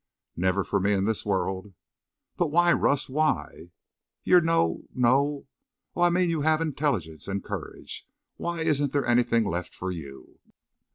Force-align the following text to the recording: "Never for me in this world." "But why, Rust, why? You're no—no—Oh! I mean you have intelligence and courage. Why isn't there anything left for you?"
"Never 0.35 0.63
for 0.63 0.79
me 0.79 0.93
in 0.93 1.05
this 1.05 1.27
world." 1.27 1.75
"But 2.35 2.47
why, 2.47 2.73
Rust, 2.73 3.07
why? 3.07 3.69
You're 4.23 4.41
no—no—Oh! 4.41 6.01
I 6.01 6.09
mean 6.09 6.31
you 6.31 6.41
have 6.41 6.59
intelligence 6.59 7.27
and 7.27 7.43
courage. 7.43 8.07
Why 8.35 8.61
isn't 8.61 8.93
there 8.93 9.05
anything 9.05 9.45
left 9.45 9.75
for 9.75 9.91
you?" 9.91 10.39